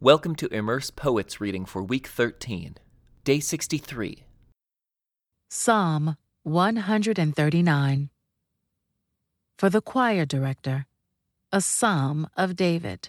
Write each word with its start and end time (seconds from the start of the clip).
Welcome 0.00 0.36
to 0.36 0.54
Immerse 0.54 0.92
Poets 0.92 1.40
reading 1.40 1.64
for 1.64 1.82
week 1.82 2.06
13, 2.06 2.76
day 3.24 3.40
63. 3.40 4.22
Psalm 5.50 6.16
139 6.44 8.10
For 9.56 9.68
the 9.68 9.80
choir 9.80 10.24
director, 10.24 10.86
a 11.50 11.60
psalm 11.60 12.28
of 12.36 12.54
David. 12.54 13.08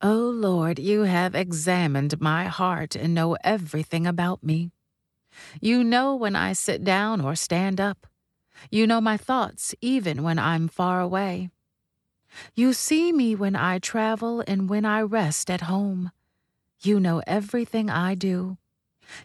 O 0.00 0.14
Lord, 0.14 0.78
you 0.78 1.02
have 1.02 1.34
examined 1.34 2.20
my 2.20 2.44
heart 2.44 2.94
and 2.94 3.12
know 3.12 3.36
everything 3.42 4.06
about 4.06 4.44
me. 4.44 4.70
You 5.60 5.82
know 5.82 6.14
when 6.14 6.36
I 6.36 6.52
sit 6.52 6.84
down 6.84 7.20
or 7.20 7.34
stand 7.34 7.80
up. 7.80 8.06
You 8.70 8.86
know 8.86 9.00
my 9.00 9.16
thoughts 9.16 9.74
even 9.80 10.22
when 10.22 10.38
I'm 10.38 10.68
far 10.68 11.00
away. 11.00 11.50
You 12.54 12.72
see 12.72 13.12
me 13.12 13.34
when 13.34 13.56
I 13.56 13.78
travel 13.78 14.42
and 14.46 14.68
when 14.68 14.84
I 14.84 15.02
rest 15.02 15.50
at 15.50 15.62
home. 15.62 16.10
You 16.80 17.00
know 17.00 17.22
everything 17.26 17.90
I 17.90 18.14
do. 18.14 18.58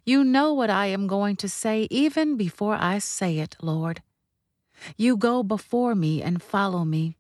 You 0.06 0.24
know 0.24 0.54
what 0.54 0.70
I 0.70 0.88
am 0.88 1.08
going 1.08 1.36
to 1.38 1.50
say 1.50 1.88
even 1.90 2.38
before 2.38 2.78
I 2.80 3.00
say 3.00 3.40
it, 3.40 3.56
Lord. 3.62 4.02
You 4.98 5.18
go 5.18 5.44
before 5.44 5.96
me 5.96 6.22
and 6.22 6.42
follow 6.42 6.86
me. 6.86 7.18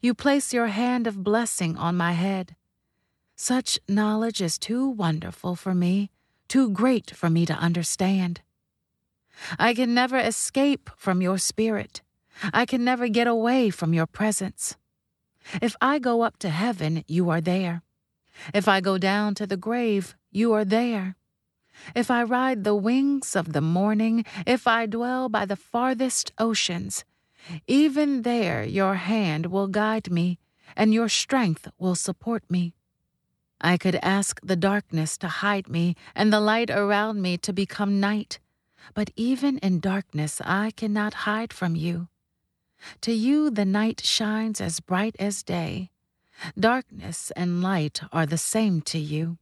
You 0.00 0.14
place 0.14 0.52
your 0.52 0.68
hand 0.68 1.06
of 1.06 1.22
blessing 1.22 1.76
on 1.76 1.96
my 1.96 2.12
head. 2.12 2.56
Such 3.36 3.78
knowledge 3.88 4.40
is 4.40 4.58
too 4.58 4.88
wonderful 4.88 5.54
for 5.54 5.74
me, 5.74 6.10
too 6.48 6.70
great 6.70 7.12
for 7.12 7.30
me 7.30 7.46
to 7.46 7.54
understand. 7.54 8.40
I 9.58 9.74
can 9.74 9.94
never 9.94 10.18
escape 10.18 10.90
from 10.96 11.22
your 11.22 11.38
spirit. 11.38 12.02
I 12.52 12.66
can 12.66 12.84
never 12.84 13.08
get 13.08 13.26
away 13.26 13.70
from 13.70 13.94
your 13.94 14.06
presence. 14.06 14.76
If 15.62 15.76
I 15.80 15.98
go 15.98 16.22
up 16.22 16.38
to 16.40 16.50
heaven, 16.50 17.04
you 17.06 17.30
are 17.30 17.40
there. 17.40 17.82
If 18.54 18.68
I 18.68 18.80
go 18.80 18.98
down 18.98 19.34
to 19.36 19.46
the 19.46 19.56
grave, 19.56 20.16
you 20.30 20.52
are 20.52 20.64
there. 20.64 21.16
If 21.94 22.10
I 22.10 22.22
ride 22.22 22.64
the 22.64 22.74
wings 22.74 23.36
of 23.36 23.52
the 23.52 23.60
morning, 23.60 24.24
if 24.46 24.66
I 24.66 24.86
dwell 24.86 25.28
by 25.28 25.44
the 25.46 25.56
farthest 25.56 26.32
oceans, 26.38 27.04
even 27.66 28.22
there 28.22 28.64
your 28.64 28.94
hand 28.94 29.46
will 29.46 29.68
guide 29.68 30.10
me, 30.10 30.38
and 30.76 30.92
your 30.92 31.08
strength 31.08 31.68
will 31.78 31.94
support 31.94 32.42
me. 32.50 32.74
I 33.60 33.76
could 33.76 33.96
ask 34.02 34.40
the 34.42 34.56
darkness 34.56 35.16
to 35.18 35.28
hide 35.28 35.68
me, 35.68 35.96
and 36.14 36.32
the 36.32 36.40
light 36.40 36.70
around 36.70 37.22
me 37.22 37.38
to 37.38 37.52
become 37.52 38.00
night, 38.00 38.38
but 38.94 39.10
even 39.16 39.58
in 39.58 39.80
darkness 39.80 40.40
I 40.44 40.72
cannot 40.72 41.24
hide 41.26 41.52
from 41.52 41.74
you. 41.74 42.08
To 43.02 43.12
you 43.12 43.50
the 43.50 43.64
night 43.64 44.00
shines 44.04 44.60
as 44.60 44.80
bright 44.80 45.16
as 45.18 45.42
day. 45.42 45.90
Darkness 46.58 47.32
and 47.32 47.62
light 47.62 48.00
are 48.12 48.26
the 48.26 48.38
same 48.38 48.80
to 48.82 48.98
you. 48.98 49.38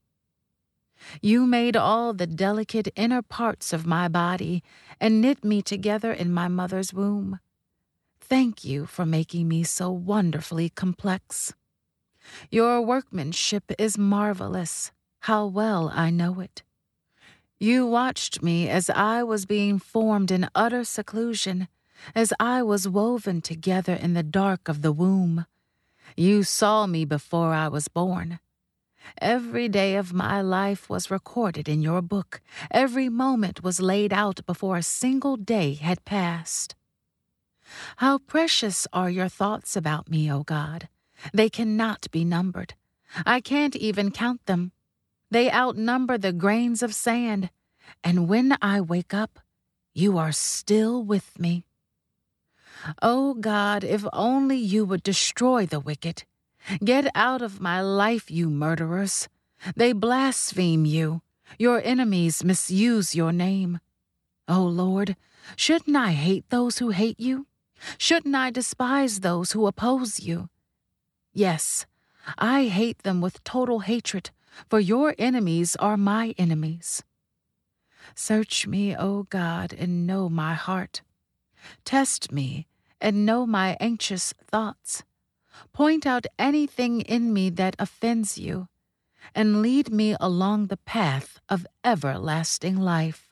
You 1.21 1.47
made 1.47 1.77
all 1.77 2.15
the 2.15 2.27
delicate 2.27 2.89
inner 2.97 3.23
parts 3.23 3.73
of 3.73 3.87
my 3.87 4.09
body 4.09 4.63
and 5.01 5.21
knit 5.21 5.45
me 5.45 5.61
together 5.63 6.13
in 6.13 6.33
my 6.33 6.49
mother's 6.49 6.95
womb. 6.95 7.39
Thank 8.19 8.65
you 8.65 8.87
for 8.87 9.07
making 9.07 9.47
me 9.47 9.63
so 9.63 9.91
wonderfully 9.91 10.71
complex. 10.71 11.55
Your 12.51 12.81
workmanship 12.81 13.73
is 13.79 13.99
marvelous. 13.99 14.91
How 15.21 15.47
well 15.47 15.93
I 15.95 16.11
know 16.11 16.41
it. 16.41 16.63
You 17.59 17.87
watched 17.87 18.43
me 18.43 18.69
as 18.69 18.91
I 18.91 19.23
was 19.23 19.47
being 19.47 19.79
formed 19.79 20.31
in 20.31 20.49
utter 20.55 20.85
seclusion 20.85 21.69
as 22.15 22.33
I 22.39 22.63
was 22.63 22.89
woven 22.89 23.41
together 23.41 23.95
in 23.95 24.15
the 24.15 24.23
dark 24.23 24.69
of 24.69 24.83
the 24.83 24.93
womb. 24.93 25.47
You 26.17 26.43
saw 26.43 26.87
me 26.87 27.05
before 27.05 27.53
I 27.53 27.69
was 27.69 27.89
born. 27.89 28.39
Every 29.21 29.69
day 29.69 29.97
of 29.97 30.13
my 30.13 30.41
life 30.41 30.91
was 30.91 31.11
recorded 31.11 31.69
in 31.69 31.81
your 31.81 32.03
book. 32.03 32.41
Every 32.71 33.09
moment 33.09 33.63
was 33.63 33.81
laid 33.81 34.13
out 34.13 34.45
before 34.47 34.77
a 34.77 34.83
single 34.83 35.37
day 35.37 35.75
had 35.75 36.05
passed. 36.05 36.75
How 37.97 38.19
precious 38.19 38.87
are 38.93 39.11
your 39.11 39.29
thoughts 39.29 39.77
about 39.77 40.11
me, 40.11 40.31
O 40.31 40.43
God. 40.43 40.89
They 41.33 41.49
cannot 41.49 42.11
be 42.11 42.25
numbered. 42.25 42.75
I 43.25 43.41
can't 43.41 43.77
even 43.77 44.11
count 44.11 44.45
them. 44.47 44.73
They 45.31 45.51
outnumber 45.51 46.19
the 46.19 46.33
grains 46.33 46.83
of 46.83 46.95
sand. 46.95 47.51
And 48.05 48.29
when 48.29 48.57
I 48.61 48.81
wake 48.81 49.15
up, 49.15 49.41
you 49.95 50.19
are 50.19 50.33
still 50.33 51.03
with 51.03 51.39
me. 51.39 51.65
Oh 53.03 53.35
God, 53.35 53.85
if 53.85 54.05
only 54.13 54.57
you 54.57 54.85
would 54.85 55.03
destroy 55.03 55.67
the 55.67 55.81
wicked. 55.81 56.25
Get 56.85 57.11
out 57.15 57.43
of 57.43 57.61
my 57.61 57.81
life, 57.81 58.31
you 58.31 58.51
murderers. 58.51 59.29
They 59.75 59.93
blaspheme 59.93 60.85
you. 60.85 61.23
Your 61.59 61.81
enemies 61.83 62.45
misuse 62.45 63.15
your 63.15 63.33
name. 63.33 63.81
Oh 64.49 64.65
Lord, 64.65 65.17
shouldn't 65.57 65.97
I 65.97 66.13
hate 66.13 66.51
those 66.51 66.79
who 66.79 66.91
hate 66.91 67.21
you? 67.21 67.47
Shouldn't 67.99 68.35
I 68.35 68.51
despise 68.51 69.21
those 69.21 69.53
who 69.53 69.67
oppose 69.67 70.21
you? 70.21 70.49
Yes, 71.33 71.87
I 72.39 72.65
hate 72.67 73.03
them 73.03 73.21
with 73.21 73.45
total 73.45 73.81
hatred, 73.81 74.31
for 74.69 74.81
your 74.81 75.15
enemies 75.19 75.77
are 75.77 75.97
my 75.97 76.35
enemies. 76.39 77.03
Search 78.15 78.67
me, 78.67 78.97
O 78.97 79.25
God, 79.25 79.73
and 79.73 80.07
know 80.07 80.29
my 80.29 80.55
heart. 80.55 81.03
Test 81.85 82.33
me 82.33 82.67
and 83.07 83.25
know 83.25 83.47
my 83.47 83.77
anxious 83.79 84.35
thoughts. 84.51 85.05
Point 85.73 86.05
out 86.05 86.27
anything 86.41 87.03
in 87.03 87.33
me 87.33 87.51
that 87.51 87.77
offends 87.79 88.37
you, 88.37 88.67
and 89.33 89.63
lead 89.63 89.93
me 89.93 90.17
along 90.19 90.67
the 90.67 90.77
path 90.77 91.39
of 91.49 91.69
everlasting 91.85 92.75
life. 92.77 93.29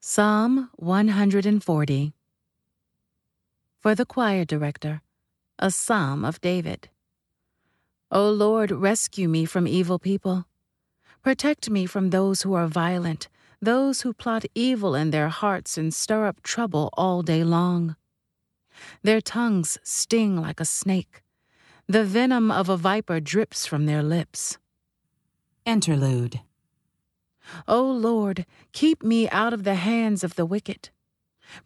Psalm 0.00 0.70
140 0.74 2.12
For 3.78 3.94
the 3.94 4.04
choir 4.04 4.44
director, 4.44 5.00
a 5.60 5.70
psalm 5.70 6.24
of 6.24 6.40
David. 6.40 6.88
O 8.10 8.28
Lord, 8.28 8.72
rescue 8.72 9.28
me 9.28 9.44
from 9.44 9.68
evil 9.68 10.00
people. 10.00 10.46
Protect 11.22 11.70
me 11.70 11.86
from 11.86 12.10
those 12.10 12.42
who 12.42 12.54
are 12.54 12.66
violent 12.66 13.28
those 13.60 14.02
who 14.02 14.12
plot 14.12 14.44
evil 14.54 14.94
in 14.94 15.10
their 15.10 15.28
hearts 15.28 15.78
and 15.78 15.92
stir 15.92 16.26
up 16.26 16.42
trouble 16.42 16.90
all 16.94 17.22
day 17.22 17.44
long. 17.44 17.96
Their 19.02 19.20
tongues 19.20 19.78
sting 19.82 20.36
like 20.36 20.60
a 20.60 20.64
snake. 20.64 21.22
The 21.86 22.04
venom 22.04 22.50
of 22.50 22.68
a 22.68 22.76
viper 22.76 23.20
drips 23.20 23.66
from 23.66 23.86
their 23.86 24.02
lips. 24.02 24.58
Interlude. 25.64 26.40
O 27.68 27.82
Lord, 27.82 28.46
keep 28.72 29.02
me 29.02 29.28
out 29.28 29.52
of 29.52 29.64
the 29.64 29.74
hands 29.74 30.24
of 30.24 30.34
the 30.34 30.46
wicked. 30.46 30.90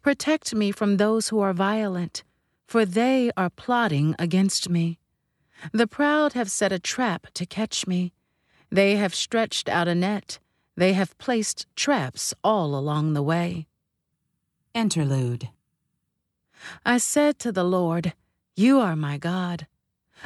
Protect 0.01 0.53
me 0.53 0.71
from 0.71 0.97
those 0.97 1.29
who 1.29 1.39
are 1.39 1.53
violent, 1.53 2.23
for 2.67 2.85
they 2.85 3.31
are 3.37 3.49
plotting 3.49 4.15
against 4.19 4.69
me. 4.69 4.99
The 5.71 5.87
proud 5.87 6.33
have 6.33 6.51
set 6.51 6.71
a 6.71 6.79
trap 6.79 7.27
to 7.33 7.45
catch 7.45 7.87
me. 7.87 8.13
They 8.69 8.97
have 8.97 9.15
stretched 9.15 9.67
out 9.67 9.87
a 9.87 9.95
net 9.95 10.39
they 10.79 10.93
have 10.93 11.17
placed 11.17 11.67
traps 11.75 12.33
all 12.41 12.73
along 12.73 13.11
the 13.13 13.21
way. 13.21 13.67
Interlude 14.73 15.49
I 16.85 16.97
said 16.97 17.37
to 17.39 17.51
the 17.51 17.65
Lord, 17.65 18.13
You 18.55 18.79
are 18.79 18.95
my 18.95 19.17
God. 19.17 19.67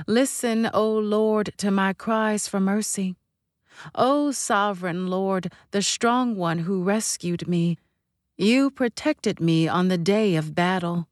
Listen, 0.06 0.70
O 0.72 0.88
Lord, 0.92 1.54
to 1.58 1.72
my 1.72 1.92
cries 1.92 2.48
for 2.48 2.60
mercy. 2.60 3.16
O 3.96 4.32
sovereign 4.32 5.08
Lord, 5.08 5.52
the 5.72 5.82
strong 5.82 6.36
one 6.36 6.60
who 6.60 6.84
rescued 6.84 7.48
me, 7.48 7.80
you 8.38 8.70
protected 8.70 9.40
me 9.40 9.68
on 9.68 9.88
the 9.88 9.98
day 9.98 10.36
of 10.36 10.54
battle. 10.54 11.08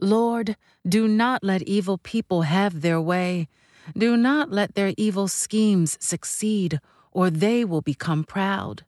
Lord, 0.00 0.56
do 0.84 1.06
not 1.06 1.44
let 1.44 1.62
evil 1.62 1.96
people 1.96 2.42
have 2.42 2.80
their 2.80 3.00
way. 3.00 3.46
Do 3.96 4.16
not 4.16 4.50
let 4.50 4.74
their 4.74 4.94
evil 4.96 5.28
schemes 5.28 5.96
succeed 6.00 6.80
or 7.18 7.30
they 7.30 7.64
will 7.64 7.80
become 7.80 8.22
proud. 8.22 8.84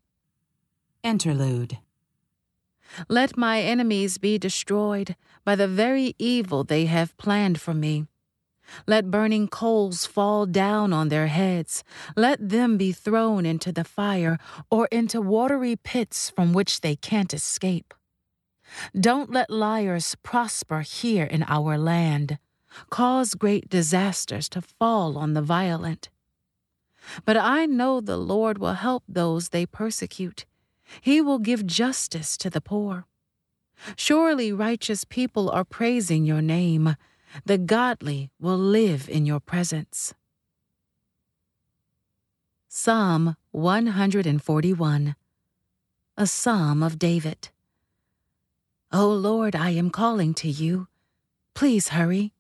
Interlude 1.03 1.79
Let 3.09 3.37
my 3.37 3.61
enemies 3.61 4.19
be 4.19 4.39
destroyed 4.39 5.17
by 5.45 5.57
the 5.57 5.67
very 5.67 6.15
evil 6.17 6.63
they 6.63 6.87
have 6.87 7.17
planned 7.17 7.61
for 7.61 7.75
me. 7.75 8.07
Let 8.87 9.11
burning 9.11 9.49
coals 9.49 10.07
fall 10.07 10.47
down 10.47 10.93
on 10.93 11.09
their 11.09 11.27
heads. 11.27 11.83
Let 12.17 12.39
them 12.39 12.77
be 12.77 12.93
thrown 12.93 13.45
into 13.45 13.73
the 13.73 13.83
fire 13.83 14.39
or 14.71 14.87
into 14.93 15.21
watery 15.21 15.75
pits 15.75 16.31
from 16.31 16.53
which 16.53 16.83
they 16.83 16.95
can't 16.95 17.35
escape. 17.35 17.93
Don't 18.95 19.33
let 19.33 19.51
liars 19.51 20.15
prosper 20.23 20.83
here 20.83 21.25
in 21.25 21.43
our 21.49 21.77
land. 21.77 22.39
Cause 22.91 23.35
great 23.35 23.69
disasters 23.69 24.49
to 24.51 24.63
fall 24.63 25.19
on 25.19 25.35
the 25.35 25.43
violent. 25.43 26.11
But 27.25 27.37
I 27.37 27.67
know 27.67 28.01
the 28.01 28.17
Lord 28.17 28.59
will 28.59 28.75
help 28.75 29.05
those 29.09 29.49
they 29.49 29.67
persecute. 29.67 30.45
He 31.01 31.21
will 31.21 31.39
give 31.39 31.67
justice 31.67 32.37
to 32.39 32.51
the 32.51 32.61
poor. 32.61 33.07
Surely 33.97 34.53
righteous 34.53 35.05
people 35.05 35.51
are 35.51 35.65
praising 35.65 36.25
your 36.25 36.43
name. 36.43 36.97
The 37.45 37.59
godly 37.59 38.31
will 38.41 38.59
live 38.59 39.09
in 39.09 39.25
your 39.25 39.41
presence. 39.41 40.15
Psalm 42.69 43.37
141 43.53 45.17
A 46.17 46.27
Psalm 46.27 46.83
of 46.83 46.99
David. 46.99 47.51
O 48.93 49.09
Lord, 49.09 49.55
I 49.55 49.71
am 49.71 49.91
calling 49.91 50.35
to 50.35 50.49
you. 50.49 50.89
Please 51.55 51.89
hurry. 51.89 52.33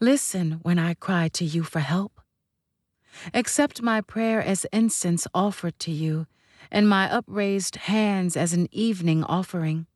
Listen 0.00 0.60
when 0.62 0.78
I 0.78 0.94
cry 0.94 1.28
to 1.28 1.44
you 1.44 1.62
for 1.62 1.80
help. 1.80 2.13
Accept 3.32 3.82
my 3.82 4.00
prayer 4.00 4.42
as 4.42 4.66
incense 4.72 5.26
offered 5.34 5.78
to 5.80 5.90
you, 5.90 6.26
and 6.70 6.88
my 6.88 7.10
upraised 7.10 7.76
hands 7.76 8.36
as 8.36 8.52
an 8.52 8.68
evening 8.72 9.24
offering. 9.24 9.86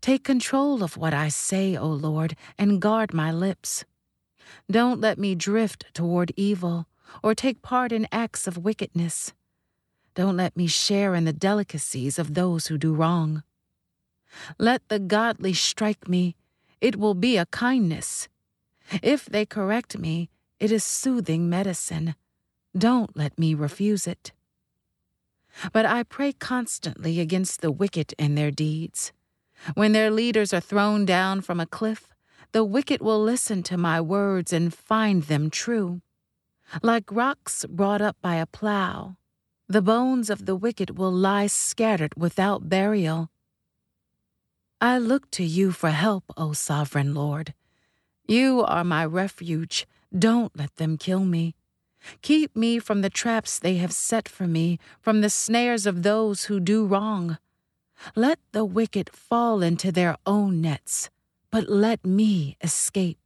Take 0.00 0.24
control 0.24 0.82
of 0.82 0.96
what 0.96 1.14
I 1.14 1.28
say, 1.28 1.76
O 1.76 1.86
Lord, 1.86 2.36
and 2.58 2.80
guard 2.80 3.14
my 3.14 3.30
lips. 3.30 3.84
Don't 4.70 5.00
let 5.00 5.18
me 5.18 5.34
drift 5.34 5.86
toward 5.94 6.32
evil 6.36 6.86
or 7.22 7.34
take 7.34 7.62
part 7.62 7.92
in 7.92 8.08
acts 8.12 8.46
of 8.46 8.58
wickedness. 8.58 9.32
Don't 10.14 10.36
let 10.36 10.56
me 10.56 10.66
share 10.66 11.14
in 11.14 11.24
the 11.24 11.32
delicacies 11.32 12.18
of 12.18 12.34
those 12.34 12.66
who 12.66 12.76
do 12.76 12.92
wrong. 12.92 13.42
Let 14.58 14.86
the 14.88 14.98
godly 14.98 15.54
strike 15.54 16.08
me, 16.08 16.36
it 16.80 16.96
will 16.96 17.14
be 17.14 17.36
a 17.36 17.46
kindness. 17.46 18.28
If 19.02 19.26
they 19.26 19.46
correct 19.46 19.98
me, 19.98 20.30
it 20.60 20.72
is 20.72 20.84
soothing 20.84 21.48
medicine. 21.48 22.14
Don't 22.76 23.16
let 23.16 23.38
me 23.38 23.54
refuse 23.54 24.06
it. 24.06 24.32
But 25.72 25.86
I 25.86 26.02
pray 26.02 26.32
constantly 26.32 27.20
against 27.20 27.60
the 27.60 27.72
wicked 27.72 28.14
and 28.18 28.36
their 28.36 28.50
deeds. 28.50 29.12
When 29.74 29.92
their 29.92 30.10
leaders 30.10 30.52
are 30.52 30.60
thrown 30.60 31.04
down 31.04 31.40
from 31.40 31.60
a 31.60 31.66
cliff, 31.66 32.08
the 32.52 32.64
wicked 32.64 33.00
will 33.00 33.22
listen 33.22 33.62
to 33.64 33.76
my 33.76 34.00
words 34.00 34.52
and 34.52 34.72
find 34.72 35.24
them 35.24 35.50
true. 35.50 36.00
Like 36.82 37.10
rocks 37.10 37.64
brought 37.68 38.00
up 38.00 38.16
by 38.20 38.36
a 38.36 38.46
plow, 38.46 39.16
the 39.68 39.82
bones 39.82 40.30
of 40.30 40.46
the 40.46 40.56
wicked 40.56 40.96
will 40.96 41.12
lie 41.12 41.46
scattered 41.46 42.14
without 42.16 42.68
burial. 42.68 43.30
I 44.80 44.98
look 44.98 45.30
to 45.32 45.44
you 45.44 45.72
for 45.72 45.90
help, 45.90 46.24
O 46.36 46.52
sovereign 46.52 47.14
Lord. 47.14 47.52
You 48.26 48.64
are 48.64 48.84
my 48.84 49.04
refuge. 49.04 49.86
Don't 50.16 50.56
let 50.56 50.76
them 50.76 50.96
kill 50.96 51.24
me. 51.24 51.54
Keep 52.22 52.56
me 52.56 52.78
from 52.78 53.02
the 53.02 53.10
traps 53.10 53.58
they 53.58 53.76
have 53.76 53.92
set 53.92 54.28
for 54.28 54.46
me, 54.46 54.78
from 55.00 55.20
the 55.20 55.30
snares 55.30 55.86
of 55.86 56.02
those 56.02 56.44
who 56.44 56.60
do 56.60 56.86
wrong. 56.86 57.38
Let 58.14 58.38
the 58.52 58.64
wicked 58.64 59.10
fall 59.12 59.62
into 59.62 59.90
their 59.90 60.16
own 60.24 60.60
nets, 60.60 61.10
but 61.50 61.68
let 61.68 62.04
me 62.04 62.56
escape. 62.62 63.18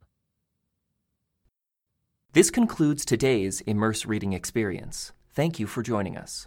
This 2.33 2.49
concludes 2.49 3.05
today's 3.05 3.61
Immerse 3.61 4.07
Reading 4.07 4.33
Experience. 4.33 5.11
Thank 5.33 5.59
you 5.59 5.67
for 5.67 5.83
joining 5.83 6.17
us. 6.17 6.41